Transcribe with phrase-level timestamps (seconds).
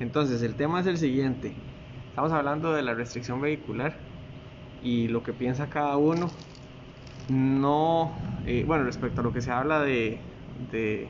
[0.00, 1.52] Entonces, el tema es el siguiente.
[2.08, 3.94] Estamos hablando de la restricción vehicular
[4.82, 6.30] y lo que piensa cada uno.
[7.28, 8.12] No,
[8.46, 10.18] eh, bueno, respecto a lo que se habla de,
[10.72, 11.06] de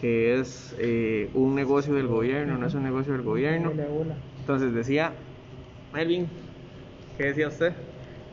[0.00, 3.72] que es eh, un negocio del gobierno, no es un negocio del gobierno.
[4.40, 5.12] Entonces decía,
[5.92, 6.28] Melvin,
[7.16, 7.72] ¿qué decía usted?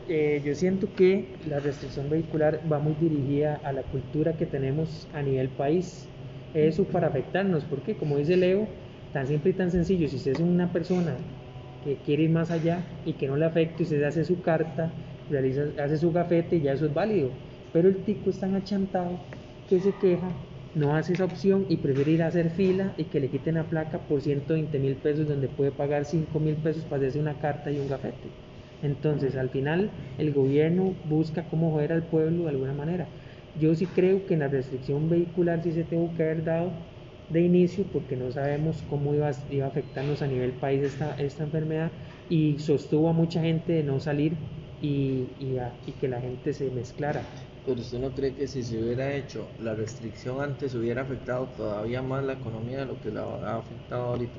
[0.08, 5.08] Eh, yo siento que la restricción vehicular va muy dirigida a la cultura que tenemos
[5.12, 6.06] a nivel país.
[6.54, 8.66] Eso para afectarnos, porque como dice Leo,
[9.18, 11.16] tan simple y tan sencillo, si usted es una persona
[11.82, 14.92] que quiere ir más allá y que no le afecte, usted hace su carta,
[15.28, 17.32] realiza, hace su gafete y ya eso es válido.
[17.72, 19.26] Pero el tico es tan achantado
[19.66, 20.28] que se queja,
[20.72, 23.68] no hace esa opción y prefiere ir a hacer fila y que le quiten la
[23.68, 27.72] placa por 120 mil pesos donde puede pagar 5 mil pesos para hacerse una carta
[27.72, 28.30] y un gafete.
[28.82, 33.08] Entonces, al final, el gobierno busca cómo joder al pueblo de alguna manera.
[33.56, 36.97] Yo sí creo que en la restricción vehicular sí se tuvo que haber dado
[37.30, 41.44] de inicio porque no sabemos cómo iba, iba a afectarnos a nivel país esta, esta
[41.44, 41.90] enfermedad
[42.28, 44.32] y sostuvo a mucha gente de no salir
[44.80, 47.22] y, y, y que la gente se mezclara.
[47.66, 52.00] Pero usted no cree que si se hubiera hecho la restricción antes hubiera afectado todavía
[52.00, 54.32] más la economía de lo que la ha afectado ahorita?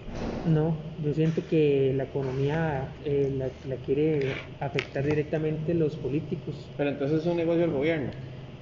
[0.49, 6.55] No, yo siento que la economía eh, la, la, quiere afectar directamente los políticos.
[6.75, 8.09] Pero entonces es un negocio del gobierno.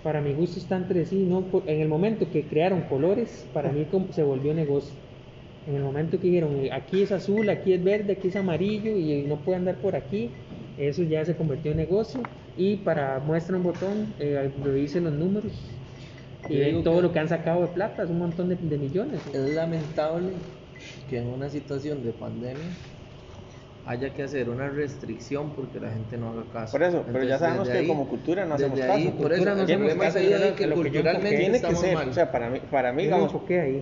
[0.03, 1.44] Para mi gusto está entre sí, ¿no?
[1.66, 4.94] En el momento que crearon colores, para mí se volvió negocio.
[5.67, 9.23] En el momento que dijeron, aquí es azul, aquí es verde, aquí es amarillo y
[9.23, 10.30] no puede andar por aquí,
[10.78, 12.22] eso ya se convirtió en negocio
[12.56, 15.52] y para muestra un botón eh, revise los números
[16.50, 19.20] y ven todo lo que han sacado de plata, es un montón de, de, millones.
[19.34, 20.30] Es lamentable
[21.09, 22.64] que en una situación de pandemia
[23.88, 26.73] haya que hacer una restricción porque la gente no haga caso.
[26.73, 29.17] Por eso, pero ya sabemos que ahí, como cultura no hacemos ahí, caso.
[29.17, 32.09] Por eso no hacemos caso de que, culturalmente tiene que ser, mal.
[32.09, 33.33] o sea, para mí, para mí digamos,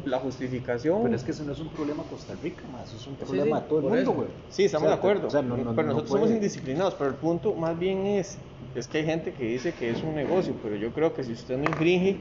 [0.06, 1.02] la justificación...
[1.04, 3.58] Pero es que eso no es un problema Costa Rica, más, eso es un problema
[3.58, 4.28] sí, de todo el mundo, güey.
[4.50, 7.10] Sí, estamos o sea, de acuerdo, o sea, no, no, pero nosotros somos indisciplinados, pero
[7.10, 8.38] el punto más bien es,
[8.76, 11.32] es que hay gente que dice que es un negocio, pero yo creo que si
[11.34, 12.20] usted no infringe,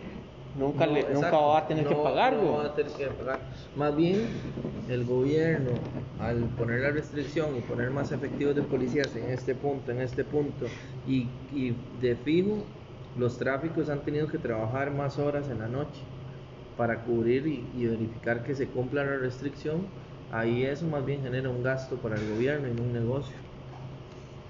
[0.54, 2.42] nunca, No, le, exacto, nunca va a tener que pagarlo.
[2.42, 3.50] no va a tener que pagar.
[3.74, 4.50] Más bien,
[4.86, 9.90] el gobierno, al poner la restricción y poner más efectivos de policías en este punto,
[9.92, 12.80] en este punto, y, y de fijo,
[13.14, 16.08] los tráficos han tenido que trabajar más horas en la noche
[16.74, 19.94] para cubrir y, y verificar que se cumpla la restricción,
[20.28, 23.36] ahí eso más bien genera un gasto para el gobierno y no un negocio.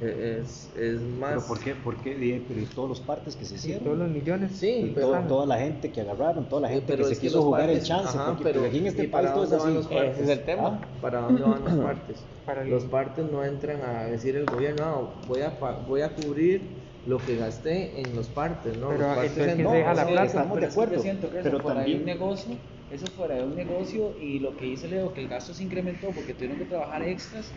[0.00, 1.30] Eh, Es, es más...
[1.34, 1.74] Pero ¿por qué?
[1.76, 2.14] ¿Por qué?
[2.16, 3.84] Di- Pero y todos los partes que se Sí, hicieron.
[3.84, 4.58] todos los millones.
[4.58, 7.20] Sí, Y pero- todo- toda la gente que agarraron, toda la gente pero que se
[7.20, 9.34] que quiso jugar el chance, ajá, porque, pero porque aquí en ¿y este para país
[9.34, 9.76] todo es dónde van así.
[9.76, 10.14] los partes?
[10.20, 10.62] Ese es el tema.
[10.82, 12.26] Ah, ¿Para dónde van los partes?
[12.44, 16.00] Para el- Los partes no entran a decir el gobierno, "No, voy a, pa- voy
[16.02, 18.88] a cubrir lo que gasté en los partes, ¿no?
[18.88, 20.24] Pero los partes entonces, ¿quién no, se deja la plata?
[20.26, 22.56] estamos de acuerdo, siento que pero fuera de un negocio,
[22.90, 26.08] eso fuera de un negocio y lo que dice Leo, que el gasto se incrementó
[26.12, 27.52] porque tuvieron que trabajar extras.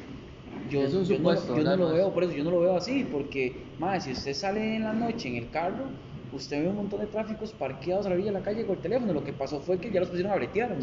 [0.69, 2.59] Yo, Es un yo supuesto, no, yo no lo veo, por eso yo no lo
[2.59, 5.89] veo así, porque, más si usted sale en la noche en el carro,
[6.31, 8.81] usted ve un montón de tráficos parqueados a la orilla de la calle con el
[8.81, 9.13] teléfono.
[9.13, 10.78] Lo que pasó fue que ya los pusieron a bretear.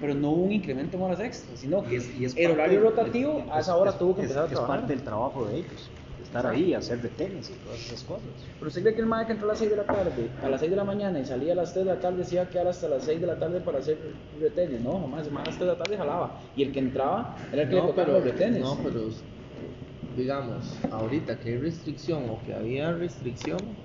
[0.00, 2.50] Pero no hubo un incremento en horas extras, sino que Y es- y es el
[2.52, 5.46] horario rotativo es- a esa hora tuvo que es- empezar a Es parte del trabajo
[5.46, 5.92] de ellos,
[6.32, 8.30] estar ahí, hacer retenes y todas esas cosas.
[8.58, 10.48] Pero usted cree que el madre que entró a las 6 de la tarde, a
[10.48, 12.44] las 6 de la mañana y salía a las 3 de la tarde, se iba
[12.44, 13.98] a quedar hasta las 6 de la tarde para hacer
[14.40, 14.80] retenes.
[14.80, 16.40] No, jamás, el madre a las 3 de la tarde jalaba.
[16.56, 18.60] Y el que entraba era el que le No, tocaba pero, los retenes.
[18.62, 19.08] no, pero
[20.16, 23.76] digamos, ahorita que hay restricción o que había restricción,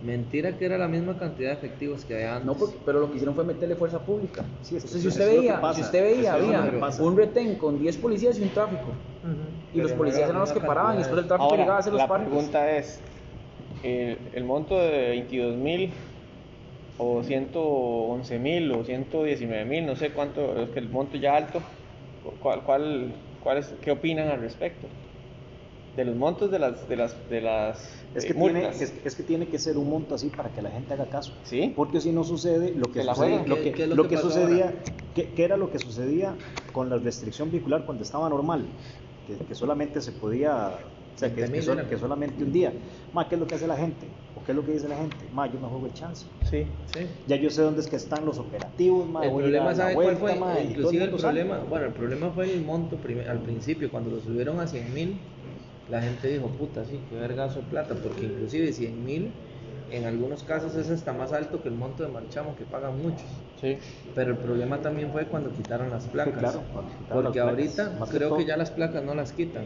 [0.00, 2.46] mentira que era la misma cantidad de efectivos que había antes.
[2.46, 4.44] No, porque- pero lo que hicieron fue meterle fuerza pública.
[4.62, 7.98] Sí, es que Entonces, si usted veía, si usted veía, había un retén con 10
[7.98, 8.92] policías y un tráfico.
[9.22, 9.61] Ujú.
[9.74, 11.80] Y los policías eran los la que paraban y después el tráfico Ahora, llegaba a
[11.80, 12.28] hacer los la parques.
[12.28, 13.00] pregunta es,
[13.82, 15.90] el, el monto de 22 mil
[16.98, 21.60] o 111 mil o 119 mil, no sé cuánto, es que el monto ya alto,
[22.42, 23.12] ¿cuál, cuál,
[23.42, 24.86] cuál es, ¿qué opinan al respecto?
[25.96, 28.80] De los montos de las, de las, de las Es eh, que, tiene, multas.
[28.80, 31.32] es, es que tiene que ser un monto así para que la gente haga caso.
[31.44, 31.72] ¿Sí?
[31.76, 34.02] Porque si no sucede lo que la sucede, lo ¿Qué- que, qué es lo lo
[34.04, 34.72] que que sucedía,
[35.14, 36.34] qué era lo que sucedía
[36.72, 38.64] con la restricción vehicular cuando estaba normal?
[39.26, 40.68] Que, que solamente se podía,
[41.14, 42.72] o sea, que, 20.000 que, sol- que solamente un día.
[43.12, 44.08] Ma, ¿qué es lo que hace la gente?
[44.34, 45.28] ¿O qué es lo que dice la gente?
[45.32, 46.26] Ma, yo me juego el chance.
[46.50, 46.66] Sí.
[46.86, 47.00] Sí.
[47.26, 50.06] Ya yo sé dónde es que están los operativos, ma, El problema, ¿sabe la cuál
[50.16, 50.34] vuelta, fue?
[50.40, 52.98] ma, Inclusive el problema, bueno, el problema fue el monto
[53.28, 55.20] al principio, cuando lo subieron a 100 mil,
[55.88, 59.32] la gente dijo, puta, sí, qué vergazo de plata, porque inclusive 100 mil
[59.92, 63.26] en algunos casos es hasta más alto que el monto de marchamo que pagan muchos.
[63.56, 63.78] Sí.
[64.14, 66.38] Pero el problema también fue cuando quitaron las placas.
[66.38, 69.14] claro, cuando quitaron Porque las ahorita placas, más que creo que ya las placas no
[69.14, 69.64] las quitan.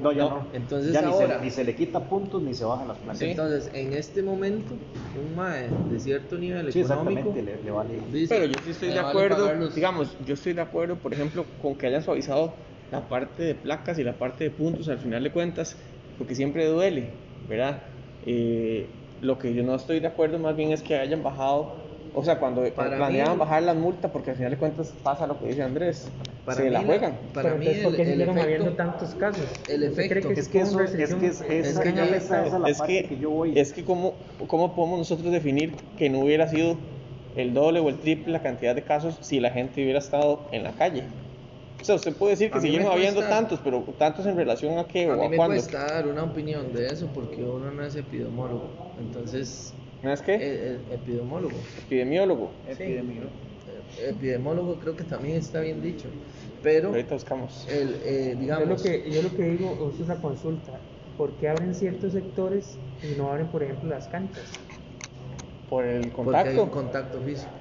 [0.00, 0.48] No, ya No, no.
[0.52, 3.22] entonces ya ni, ahora- se, ni se le quita puntos ni se bajan las placas.
[3.22, 4.74] Entonces, en este momento,
[5.16, 8.00] un mae de cierto nivel Sí, económico le, le vale.
[8.10, 9.74] dice, Pero yo sí estoy "Me de acuerdo, pagar los-".
[9.74, 12.56] digamos, yo estoy de acuerdo, por ejemplo, con que hayan suavizado
[12.90, 15.78] la parte de placas y la parte de puntos al final de cuentas,
[16.18, 17.12] porque siempre duele,
[17.48, 17.82] ¿verdad?
[18.22, 18.90] Eh,
[19.24, 21.72] lo que yo no estoy de acuerdo más bien es que hayan bajado,
[22.14, 25.26] o sea, cuando Para planeaban mí- bajar las multas, porque al final de cuentas pasa
[25.26, 26.10] lo que dice Andrés,
[26.44, 27.12] Para se mí la la- juegan.
[27.32, 29.44] Para Pero mí entonces, ¿por el, qué siguieron habiendo efecto, tantos casos?
[29.68, 31.92] el ¿Usted cree efecto- que Es que eso, es restricción- que es, esa, es que
[31.94, 33.58] ya esa- le- esa es la es parte que, que, yo voy.
[33.58, 34.14] es que cómo,
[34.46, 36.76] cómo podemos nosotros definir que no hubiera sido
[37.34, 40.62] el doble o el triple la cantidad de casos si la gente hubiera estado en
[40.64, 41.04] la calle.
[41.84, 44.78] O sea, usted puede decir que A siguieron habiendo cuesta- tantos, pero tantos en relación
[44.78, 45.54] a qué a o mí a me cuándo.
[45.56, 48.94] cuesta dar una opinión de eso porque uno no es epidemiólogo.
[48.98, 50.34] Entonces, ¿No es qué?
[50.36, 51.52] eh, eh, epidemiólogo.
[51.84, 52.52] Epidemiólogo.
[52.66, 53.32] Epidemiólogo.
[53.98, 56.08] Eh, Epidemiólogo creo que también está bien dicho.
[56.62, 57.68] Pero, Ahorita buscamos.
[57.68, 60.80] el, eh, Yo digamos, lo, que, yo lo que digo es una consulta.
[61.18, 64.50] ¿Por qué abren ciertos sectores y no abren, por ejemplo, las canchas?
[65.68, 66.70] Por el porque hay un contacto.
[66.70, 67.52] contacto físico.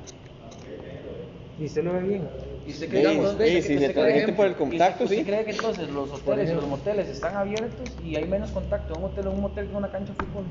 [1.59, 2.29] ¿Y usted lo ve bien?
[2.65, 5.03] ¿Y usted cree, sí, usted- sí, usted si se cree- transmite por el y contacto,
[5.03, 5.23] usted sí.
[5.23, 8.99] cree que entonces los hoteles y los moteles están abiertos y hay menos contacto en
[9.03, 10.45] un hotel, en un motel que en una cancha de fútbol?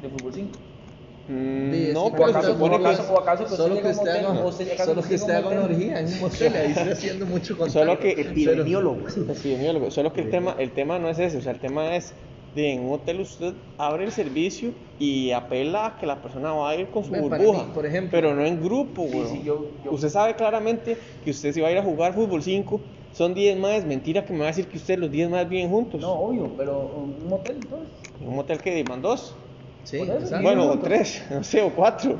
[0.00, 0.58] De fútbol 5.
[1.28, 2.96] Mm, Sí, no, pero se supone que
[3.56, 4.52] solo que usted haga,
[4.84, 7.80] solo que usted haga una orgía en un motel, ahí está haciendo mucho contacto.
[7.80, 9.08] Solo que Epidemiólogo.
[9.28, 9.90] epidemiólogo.
[9.90, 12.14] Solo que el tema, el tema no es ese, o sea, el tema es
[12.56, 16.70] de en un hotel usted abre el servicio y apela a que la persona va
[16.70, 18.10] a ir con su burbuja, mí, por ejemplo.
[18.10, 19.26] pero no en grupo, güey.
[19.28, 22.42] sí, yo- yo- Usted sabe claramente que usted si va a ir a jugar fútbol
[22.42, 22.80] 5,
[23.12, 25.68] son 10 más, mentira que me va a decir que usted los 10 más viven
[25.68, 26.00] juntos.
[26.00, 27.88] No, obvio, pero un motel entonces.
[28.22, 29.36] En un hotel que diman dos,
[29.84, 29.98] Sí,
[30.42, 32.18] bueno, o tres, no sé, o cuatro.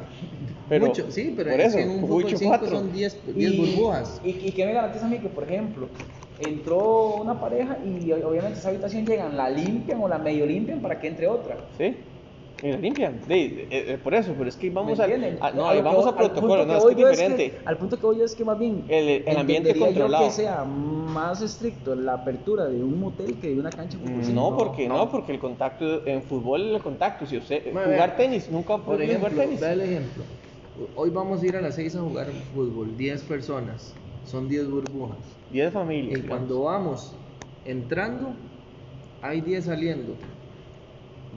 [0.68, 2.76] Pero, Mucho, sí, pero por eso, en un fútbol mucho 5 cuatro.
[2.78, 4.20] son 10 10 Y- burbujas.
[4.22, 5.88] Y, y que me garantiza a mí que, por ejemplo,
[6.38, 10.98] entró una pareja y obviamente esa habitación llegan, la limpian o la medio limpian para
[11.00, 11.56] que entre otra.
[11.78, 11.96] ¿Sí?
[12.62, 13.20] Y la limpian.
[13.28, 15.08] De- de- eh, por eso, pero es que vamos ¿Me a,
[15.52, 17.58] no, A que vamos voy- a al protocolo, no, es que es diferente.
[17.66, 20.24] al punto que voy es que más bien El- el ambiente entendería yo controlado.
[20.24, 24.20] que sea más estricto la apertura de un motel que de una cancha de fútbol.
[24.20, 27.92] Mm, Sí, No, porque no, porque el contacto en fútbol el contacto, si usted Madre,
[27.92, 29.60] jugar tenis, nunca Por ejemplo, jugar tenis.
[29.60, 30.22] da el ejemplo.
[30.94, 33.94] Hoy vamos a ir a las 6 a jugar fútbol, 10 personas,
[34.26, 35.18] son 10 burbujas.
[35.50, 36.18] 10 familias.
[36.18, 37.14] Y cuando vamos
[37.64, 38.34] entrando,
[39.22, 40.14] hay 10 saliendo.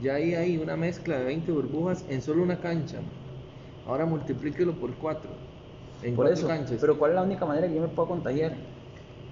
[0.02, 2.98] Ya ahí hay una mezcla de 20 burbujas en solo una cancha.
[3.86, 5.30] Ahora multiplíquelo por 4.
[6.02, 6.48] En por cuatro eso.
[6.48, 6.80] canchas.
[6.80, 8.79] Pero ¿cuál es la única manera que yo me puedo contagiar?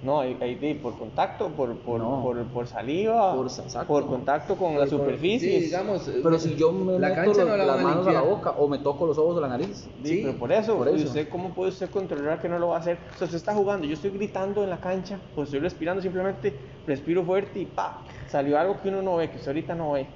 [0.00, 0.34] No, hay,
[0.80, 2.22] por contacto, por, por, No.
[2.22, 3.86] por, por saliva, Por- exacto.
[3.88, 5.54] por contacto con Por- las por- superficies.
[5.54, 8.20] sí, digamos, eh, Pero si yo me la meto no la las manos a la
[8.20, 9.76] boca o me toco los ojos o la nariz.
[9.76, 11.06] Sí, Sí, pero por eso, por ¿y eso.
[11.06, 12.98] usted cómo puede usted controlar que no lo va a hacer?
[13.12, 16.56] O sea, usted está jugando, yo estoy gritando en la cancha, o estoy respirando, simplemente
[16.86, 20.08] respiro fuerte y pa, salió algo que uno no ve, que usted ahorita no ve.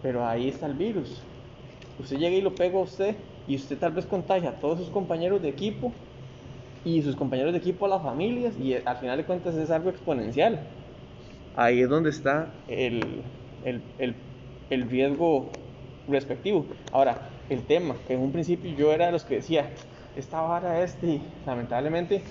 [0.00, 1.22] Pero ahí está el virus.
[1.98, 3.16] Usted llega y lo pega a usted,
[3.46, 5.92] y usted tal vez contagia a todos sus compañeros de equipo,
[6.84, 9.90] y sus compañeros de equipo a las familias, y al final de cuentas es algo
[9.90, 10.60] exponencial.
[11.56, 13.22] Ahí es donde está el,
[13.64, 14.14] el, el,
[14.70, 15.50] el riesgo
[16.08, 16.66] respectivo.
[16.92, 19.70] Ahora, el tema, que en un principio yo era de los que decía,
[20.16, 22.22] esta vara es de, lamentablemente,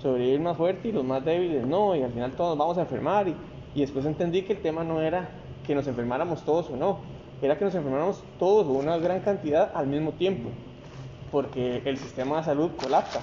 [0.00, 2.82] sobrevivir más fuerte y los más débiles no, y al final todos nos vamos a
[2.82, 3.28] enfermar.
[3.28, 3.34] Y,
[3.74, 5.28] y después entendí que el tema no era
[5.66, 7.00] que nos enfermáramos todos o no,
[7.42, 10.50] era que nos enfermáramos todos o una gran cantidad al mismo tiempo,
[11.32, 13.20] porque el sistema de salud colapsa.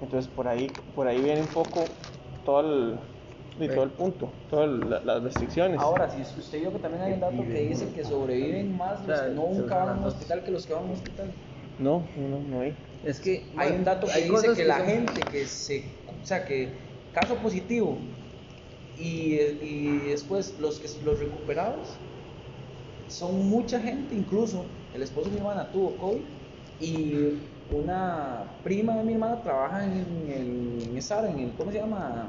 [0.00, 1.84] Entonces por ahí, por ahí viene un poco
[2.44, 2.98] todo el,
[3.56, 5.80] de todo el punto, todas la- las restricciones.
[5.80, 9.20] Ahora, si usted vio que también hay un dato que dice que sobreviven más los
[9.20, 11.34] que nunca van a un hospital que los que van a un hospital.
[11.78, 12.76] No, no, no hay.
[13.02, 16.24] Es que Hay un dato que hay dice que la son- gente que se, o
[16.24, 16.72] sea, que
[17.12, 17.98] caso positivo
[18.96, 21.96] y, y después los que los recuperados
[23.08, 26.22] son mucha gente, incluso el esposo de mi hermana tuvo COVID
[26.80, 27.14] y
[27.70, 32.28] una prima de mi hermana trabaja en el en en el ¿cómo se llama?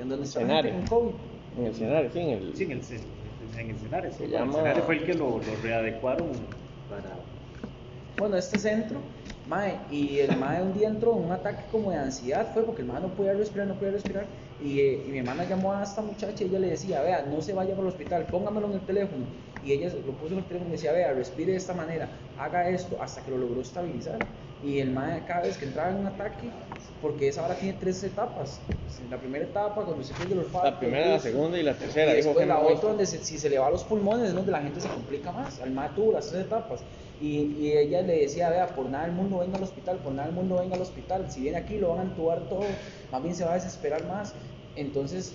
[0.00, 1.14] En donde está con COVID.
[1.56, 2.56] En el escenario, sí, en el...
[2.56, 2.80] Sí, en el,
[3.58, 4.16] en el Cenares.
[4.16, 6.28] Se El fue el que lo, lo readecuaron
[6.88, 7.14] para...
[8.16, 8.98] Bueno, este centro,
[9.48, 12.82] mae, y el mae un día entró en un ataque como de ansiedad, fue porque
[12.82, 14.26] el mae no podía respirar, no podía respirar,
[14.62, 17.40] y, eh, y mi hermana llamó a esta muchacha y ella le decía, vea, no
[17.40, 19.24] se vaya para el hospital, póngamelo en el teléfono,
[19.64, 22.68] y ella lo puso en el teléfono y decía, vea, respire de esta manera, haga
[22.68, 24.18] esto, hasta que lo logró estabilizar.
[24.64, 26.48] Y el mae cada vez que entraba en un ataque,
[27.00, 28.60] porque esa hora tiene tres etapas.
[29.10, 30.66] La primera etapa, cuando se pierde el olfato.
[30.70, 32.12] La primera, la el segunda y la tercera.
[32.12, 34.52] y después la otra, donde se- si se le va a los pulmones, es donde
[34.52, 35.60] la gente se complica más.
[35.60, 36.84] Al mae tuvo las tres etapas.
[37.20, 40.26] Y, y ella le decía, vea, por nada del mundo venga al hospital, por nada
[40.28, 41.28] del mundo venga al hospital.
[41.30, 42.64] Si viene aquí lo van a entubar todo,
[43.10, 44.32] más bien se va a desesperar más.
[44.76, 45.34] Entonces,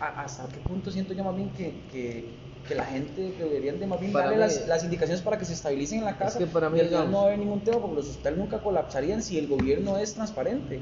[0.00, 2.28] ¿hasta qué punto siento yo más bien que, que,
[2.66, 5.52] que la gente deberían de más bien darle mí- las, las indicaciones para que se
[5.52, 6.38] estabilicen en la casa?
[6.38, 8.62] que para mí, y digamos- no va a haber ningún tema porque los hospitales nunca
[8.62, 10.80] colapsarían si el gobierno es transparente.